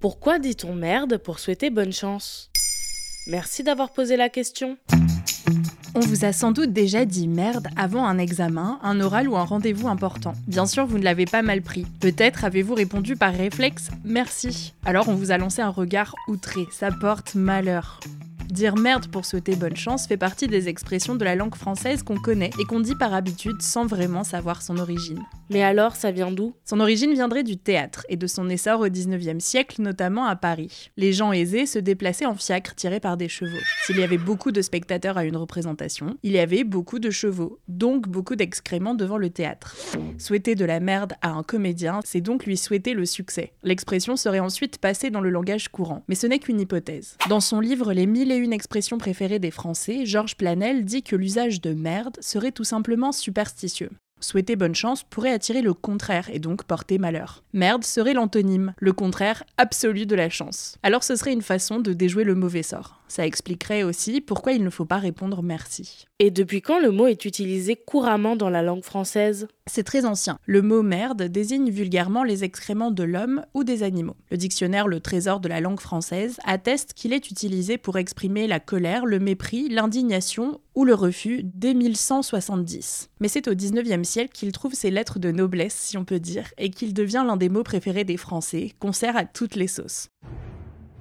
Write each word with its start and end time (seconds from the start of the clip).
Pourquoi 0.00 0.38
dit-on 0.38 0.74
merde 0.74 1.16
pour 1.16 1.40
souhaiter 1.40 1.70
bonne 1.70 1.92
chance? 1.92 2.50
Merci 3.26 3.64
d'avoir 3.64 3.90
posé 3.90 4.16
la 4.16 4.28
question. 4.28 4.78
On 5.96 5.98
vous 5.98 6.24
a 6.24 6.32
sans 6.32 6.52
doute 6.52 6.72
déjà 6.72 7.04
dit 7.04 7.26
merde 7.26 7.66
avant 7.76 8.06
un 8.06 8.16
examen, 8.16 8.78
un 8.84 9.00
oral 9.00 9.28
ou 9.28 9.36
un 9.36 9.42
rendez-vous 9.42 9.88
important. 9.88 10.34
Bien 10.46 10.66
sûr, 10.66 10.86
vous 10.86 10.98
ne 10.98 11.02
l'avez 11.02 11.24
pas 11.24 11.42
mal 11.42 11.62
pris. 11.62 11.84
Peut-être 11.98 12.44
avez-vous 12.44 12.74
répondu 12.74 13.16
par 13.16 13.34
réflexe 13.34 13.88
merci. 14.04 14.72
Alors 14.84 15.08
on 15.08 15.16
vous 15.16 15.32
a 15.32 15.38
lancé 15.38 15.62
un 15.62 15.70
regard 15.70 16.14
outré, 16.28 16.60
ça 16.70 16.90
porte 16.92 17.34
malheur. 17.34 17.98
Dire 18.50 18.76
merde 18.76 19.08
pour 19.08 19.26
souhaiter 19.26 19.56
bonne 19.56 19.76
chance 19.76 20.06
fait 20.06 20.16
partie 20.16 20.46
des 20.46 20.68
expressions 20.68 21.14
de 21.14 21.24
la 21.24 21.34
langue 21.34 21.54
française 21.54 22.02
qu'on 22.02 22.16
connaît 22.16 22.50
et 22.58 22.64
qu'on 22.64 22.80
dit 22.80 22.94
par 22.94 23.12
habitude 23.12 23.60
sans 23.60 23.84
vraiment 23.84 24.24
savoir 24.24 24.62
son 24.62 24.78
origine. 24.78 25.22
Mais 25.50 25.62
alors, 25.62 25.96
ça 25.96 26.10
vient 26.10 26.30
d'où? 26.30 26.54
Son 26.64 26.80
origine 26.80 27.12
viendrait 27.12 27.42
du 27.42 27.58
théâtre 27.58 28.04
et 28.08 28.16
de 28.16 28.26
son 28.26 28.48
essor 28.48 28.80
au 28.80 28.88
19e 28.88 29.40
siècle, 29.40 29.82
notamment 29.82 30.24
à 30.24 30.34
Paris. 30.34 30.90
Les 30.96 31.12
gens 31.12 31.32
aisés 31.32 31.66
se 31.66 31.78
déplaçaient 31.78 32.26
en 32.26 32.34
fiacre 32.34 32.74
tirés 32.74 33.00
par 33.00 33.16
des 33.16 33.28
chevaux. 33.28 33.50
S'il 33.84 33.98
y 33.98 34.02
avait 34.02 34.18
beaucoup 34.18 34.50
de 34.50 34.62
spectateurs 34.62 35.18
à 35.18 35.24
une 35.24 35.36
représentation, 35.36 36.16
il 36.22 36.32
y 36.32 36.38
avait 36.38 36.64
beaucoup 36.64 36.98
de 36.98 37.10
chevaux, 37.10 37.58
donc 37.68 38.08
beaucoup 38.08 38.36
d'excréments 38.36 38.94
devant 38.94 39.18
le 39.18 39.30
théâtre. 39.30 39.76
Souhaiter 40.18 40.54
de 40.54 40.64
la 40.64 40.80
merde 40.80 41.14
à 41.20 41.30
un 41.30 41.42
comédien, 41.42 42.00
c'est 42.04 42.20
donc 42.20 42.46
lui 42.46 42.56
souhaiter 42.56 42.94
le 42.94 43.06
succès. 43.06 43.52
L'expression 43.62 44.16
serait 44.16 44.40
ensuite 44.40 44.78
passée 44.78 45.10
dans 45.10 45.20
le 45.20 45.30
langage 45.30 45.68
courant, 45.68 46.02
mais 46.08 46.14
ce 46.14 46.26
n'est 46.26 46.38
qu'une 46.38 46.60
hypothèse. 46.60 47.16
Dans 47.28 47.40
son 47.40 47.60
livre 47.60 47.92
Les 47.92 48.06
mille 48.06 48.32
et 48.32 48.37
une 48.38 48.52
expressions 48.52 48.98
préférées 48.98 49.38
des 49.38 49.50
Français, 49.50 50.06
Georges 50.06 50.36
Planel 50.36 50.84
dit 50.84 51.02
que 51.02 51.16
l'usage 51.16 51.60
de 51.60 51.72
merde 51.72 52.16
serait 52.20 52.52
tout 52.52 52.64
simplement 52.64 53.12
superstitieux. 53.12 53.90
Souhaiter 54.20 54.56
bonne 54.56 54.74
chance 54.74 55.04
pourrait 55.04 55.32
attirer 55.32 55.62
le 55.62 55.74
contraire 55.74 56.28
et 56.32 56.40
donc 56.40 56.64
porter 56.64 56.98
malheur. 56.98 57.44
Merde 57.52 57.84
serait 57.84 58.14
l'antonyme, 58.14 58.74
le 58.78 58.92
contraire 58.92 59.44
absolu 59.56 60.06
de 60.06 60.16
la 60.16 60.28
chance. 60.28 60.76
Alors 60.82 61.04
ce 61.04 61.14
serait 61.14 61.32
une 61.32 61.42
façon 61.42 61.78
de 61.78 61.92
déjouer 61.92 62.24
le 62.24 62.34
mauvais 62.34 62.64
sort. 62.64 62.97
Ça 63.08 63.26
expliquerait 63.26 63.82
aussi 63.82 64.20
pourquoi 64.20 64.52
il 64.52 64.62
ne 64.62 64.70
faut 64.70 64.84
pas 64.84 64.98
répondre 64.98 65.42
merci. 65.42 66.04
Et 66.18 66.30
depuis 66.30 66.60
quand 66.60 66.78
le 66.78 66.90
mot 66.90 67.06
est 67.06 67.24
utilisé 67.24 67.74
couramment 67.74 68.36
dans 68.36 68.50
la 68.50 68.62
langue 68.62 68.84
française? 68.84 69.48
C'est 69.66 69.84
très 69.84 70.04
ancien. 70.04 70.38
Le 70.46 70.62
mot 70.62 70.82
merde 70.82 71.22
désigne 71.22 71.70
vulgairement 71.70 72.22
les 72.22 72.44
excréments 72.44 72.90
de 72.90 73.02
l'homme 73.04 73.44
ou 73.54 73.64
des 73.64 73.82
animaux. 73.82 74.16
Le 74.30 74.36
dictionnaire 74.36 74.88
Le 74.88 75.00
Trésor 75.00 75.40
de 75.40 75.48
la 75.48 75.60
langue 75.60 75.80
française 75.80 76.38
atteste 76.44 76.92
qu'il 76.92 77.12
est 77.12 77.30
utilisé 77.30 77.78
pour 77.78 77.98
exprimer 77.98 78.46
la 78.46 78.60
colère, 78.60 79.06
le 79.06 79.18
mépris, 79.18 79.68
l'indignation 79.68 80.60
ou 80.74 80.84
le 80.84 80.94
refus 80.94 81.42
dès 81.44 81.74
1170. 81.74 83.10
Mais 83.20 83.28
c'est 83.28 83.48
au 83.48 83.54
19e 83.54 84.04
siècle 84.04 84.32
qu'il 84.32 84.52
trouve 84.52 84.74
ses 84.74 84.90
lettres 84.90 85.18
de 85.18 85.30
noblesse, 85.30 85.74
si 85.74 85.96
on 85.96 86.04
peut 86.04 86.20
dire, 86.20 86.52
et 86.58 86.70
qu'il 86.70 86.94
devient 86.94 87.24
l'un 87.26 87.36
des 87.36 87.48
mots 87.48 87.62
préférés 87.62 88.04
des 88.04 88.16
Français, 88.16 88.72
qu'on 88.78 88.92
sert 88.92 89.16
à 89.16 89.24
toutes 89.24 89.56
les 89.56 89.68
sauces. 89.68 90.08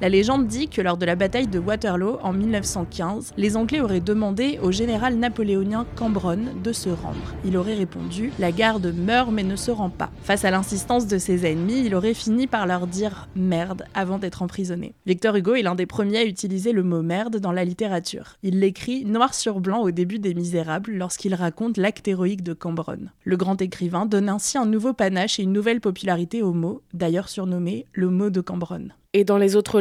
La 0.00 0.08
légende 0.08 0.46
dit 0.46 0.68
que 0.68 0.80
lors 0.80 0.96
de 0.96 1.04
la 1.04 1.16
bataille 1.16 1.48
de 1.48 1.58
Waterloo 1.58 2.18
en 2.22 2.32
1915, 2.32 3.32
les 3.36 3.56
Anglais 3.56 3.80
auraient 3.80 3.98
demandé 3.98 4.60
au 4.62 4.70
général 4.70 5.16
napoléonien 5.16 5.86
Cambronne 5.96 6.50
de 6.62 6.72
se 6.72 6.88
rendre. 6.88 7.34
Il 7.44 7.56
aurait 7.56 7.74
répondu 7.74 8.32
La 8.38 8.52
garde 8.52 8.94
meurt 8.94 9.32
mais 9.32 9.42
ne 9.42 9.56
se 9.56 9.72
rend 9.72 9.90
pas. 9.90 10.12
Face 10.22 10.44
à 10.44 10.52
l'insistance 10.52 11.08
de 11.08 11.18
ses 11.18 11.50
ennemis, 11.50 11.84
il 11.84 11.96
aurait 11.96 12.14
fini 12.14 12.46
par 12.46 12.68
leur 12.68 12.86
dire 12.86 13.28
merde 13.34 13.86
avant 13.92 14.20
d'être 14.20 14.42
emprisonné. 14.42 14.94
Victor 15.04 15.34
Hugo 15.34 15.56
est 15.56 15.62
l'un 15.62 15.74
des 15.74 15.86
premiers 15.86 16.18
à 16.18 16.24
utiliser 16.24 16.70
le 16.70 16.84
mot 16.84 17.02
merde 17.02 17.38
dans 17.38 17.50
la 17.50 17.64
littérature. 17.64 18.36
Il 18.44 18.60
l'écrit 18.60 19.04
noir 19.04 19.34
sur 19.34 19.58
blanc 19.58 19.80
au 19.80 19.90
début 19.90 20.20
des 20.20 20.34
Misérables 20.34 20.92
lorsqu'il 20.92 21.34
raconte 21.34 21.76
l'acte 21.76 22.06
héroïque 22.06 22.44
de 22.44 22.52
Cambronne. 22.52 23.10
Le 23.24 23.36
grand 23.36 23.60
écrivain 23.60 24.06
donne 24.06 24.28
ainsi 24.28 24.58
un 24.58 24.66
nouveau 24.66 24.92
panache 24.92 25.40
et 25.40 25.42
une 25.42 25.52
nouvelle 25.52 25.80
popularité 25.80 26.40
au 26.40 26.52
mot, 26.52 26.82
d'ailleurs 26.94 27.28
surnommé 27.28 27.84
le 27.92 28.10
mot 28.10 28.30
de 28.30 28.40
Cambronne. 28.40 28.92
Et 29.14 29.24
dans 29.24 29.38
les 29.38 29.56
autres 29.56 29.80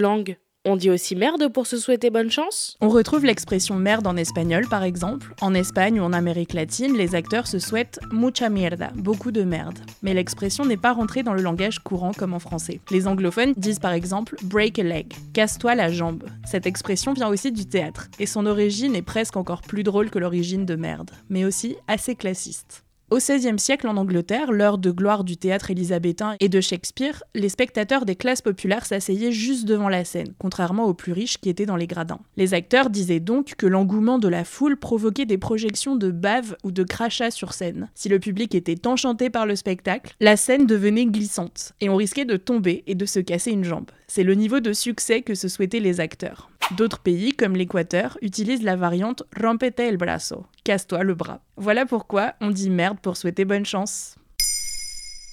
on 0.69 0.75
dit 0.75 0.89
aussi 0.89 1.16
merde 1.16 1.47
pour 1.47 1.66
se 1.66 1.77
souhaiter 1.77 2.09
bonne 2.09 2.30
chance 2.30 2.75
On 2.81 2.89
retrouve 2.89 3.23
l'expression 3.23 3.76
merde 3.76 4.05
en 4.05 4.17
espagnol 4.17 4.67
par 4.67 4.83
exemple. 4.83 5.33
En 5.42 5.54
Espagne 5.54 5.99
ou 6.02 6.04
en 6.04 6.11
Amérique 6.11 6.54
latine, 6.54 6.98
les 6.98 7.15
acteurs 7.15 7.48
se 7.48 7.58
souhaitent 7.58 7.99
mucha 8.11 8.49
mierda, 8.49 8.92
beaucoup 8.95 9.31
de 9.31 9.43
merde. 9.43 9.80
Mais 10.02 10.14
l'expression 10.14 10.65
n'est 10.65 10.76
pas 10.76 10.92
rentrée 10.92 11.23
dans 11.23 11.33
le 11.33 11.42
langage 11.42 11.80
courant 11.80 12.11
comme 12.11 12.33
en 12.33 12.39
français. 12.39 12.81
Les 12.92 13.08
anglophones 13.08 13.54
disent 13.55 13.80
par 13.80 13.93
exemple 13.93 14.36
break 14.43 14.80
a 14.80 14.83
leg, 14.83 15.14
casse-toi 15.33 15.73
la 15.76 15.89
jambe. 15.89 16.26
Cette 16.45 16.65
expression 16.65 17.14
vient 17.14 17.30
aussi 17.30 17.54
du 17.54 17.65
théâtre, 17.65 18.10
et 18.20 18.26
son 18.26 18.45
origine 18.45 18.95
est 18.95 19.02
presque 19.02 19.37
encore 19.37 19.61
plus 19.61 19.83
drôle 19.83 20.10
que 20.10 20.20
l'origine 20.20 20.65
de 20.65 20.76
merde, 20.76 21.11
mais 21.30 21.45
aussi 21.45 21.77
assez 21.87 22.15
classiste. 22.15 22.83
Au 23.09 23.19
XVIe 23.19 23.57
siècle 23.57 23.87
en 23.87 23.95
Angleterre, 23.95 24.51
l'heure 24.51 24.77
de 24.77 24.91
gloire 24.91 25.23
du 25.23 25.37
théâtre 25.37 25.71
élisabétain 25.71 26.35
et 26.41 26.49
de 26.49 26.59
Shakespeare, 26.59 27.23
les 27.35 27.47
spectateurs 27.47 28.03
des 28.03 28.17
classes 28.17 28.41
populaires 28.41 28.85
s'asseyaient 28.85 29.31
juste 29.31 29.63
devant 29.63 29.87
la 29.87 30.03
scène, 30.03 30.33
contrairement 30.39 30.83
aux 30.83 30.93
plus 30.93 31.13
riches 31.13 31.37
qui 31.37 31.47
étaient 31.47 31.65
dans 31.65 31.77
les 31.77 31.87
gradins. 31.87 32.19
Les 32.35 32.53
acteurs 32.53 32.89
disaient 32.89 33.21
donc 33.21 33.55
que 33.57 33.65
l'engouement 33.65 34.19
de 34.19 34.27
la 34.27 34.43
foule 34.43 34.75
provoquait 34.75 35.25
des 35.25 35.37
projections 35.37 35.95
de 35.95 36.11
bave 36.11 36.57
ou 36.65 36.71
de 36.71 36.83
crachats 36.83 37.31
sur 37.31 37.53
scène. 37.53 37.89
Si 37.95 38.09
le 38.09 38.19
public 38.19 38.53
était 38.53 38.85
enchanté 38.85 39.29
par 39.29 39.45
le 39.45 39.55
spectacle, 39.55 40.13
la 40.19 40.35
scène 40.35 40.67
devenait 40.67 41.05
glissante, 41.05 41.71
et 41.79 41.87
on 41.87 41.95
risquait 41.95 42.25
de 42.25 42.35
tomber 42.35 42.83
et 42.87 42.95
de 42.95 43.05
se 43.05 43.21
casser 43.21 43.51
une 43.51 43.63
jambe. 43.63 43.89
C'est 44.07 44.23
le 44.23 44.33
niveau 44.33 44.59
de 44.59 44.73
succès 44.73 45.21
que 45.21 45.33
se 45.33 45.47
souhaitaient 45.47 45.79
les 45.79 46.01
acteurs. 46.01 46.49
D'autres 46.76 47.00
pays, 47.00 47.32
comme 47.32 47.55
l'Équateur, 47.55 48.17
utilisent 48.22 48.64
la 48.64 48.76
variante 48.76 49.23
rompete 49.39 49.80
el 49.80 49.95
brazo, 49.95 50.45
casse-toi 50.66 51.04
le 51.04 51.16
bras. 51.16 51.39
Voilà 51.55 51.86
pourquoi 51.86 52.33
on 52.42 52.50
dit 52.50 52.70
merde 52.70 53.00
pour 53.00 53.16
souhaiter 53.16 53.45
bonne 53.45 53.66
chance. 53.66 54.16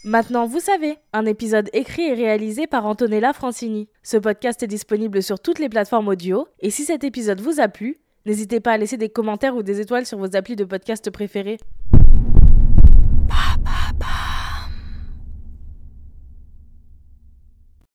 Maintenant, 0.05 0.47
vous 0.47 0.61
savez, 0.61 0.97
un 1.13 1.27
épisode 1.27 1.71
écrit 1.73 2.03
et 2.03 2.15
réalisé 2.15 2.69
par 2.69 2.87
Antonella 2.87 3.33
Francini. 3.33 3.89
Ce 4.05 4.17
podcast 4.17 4.63
est 4.63 4.69
disponible 4.69 5.25
sur 5.25 5.41
toutes 5.41 5.59
les 5.59 5.69
plateformes 5.69 6.07
audio, 6.07 6.47
et 6.61 6.71
si 6.71 6.85
cet 6.85 7.03
épisode 7.03 7.41
vous 7.41 7.59
a 7.59 7.67
plu, 7.67 7.99
n'hésitez 8.27 8.61
pas 8.61 8.73
à 8.73 8.79
laisser 8.79 8.97
des 8.97 9.09
commentaires 9.09 9.57
ou 9.57 9.65
des 9.65 9.81
étoiles 9.81 10.07
sur 10.07 10.19
vos 10.19 10.37
applis 10.37 10.57
de 10.57 10.65
podcast 10.65 11.11
préférés. 11.11 11.59